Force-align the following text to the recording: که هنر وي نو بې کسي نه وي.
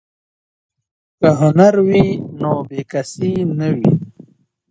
که 1.19 1.27
هنر 1.41 1.73
وي 1.87 2.03
نو 2.41 2.51
بې 2.69 2.81
کسي 2.91 3.31
نه 3.57 3.67
وي. 3.75 3.91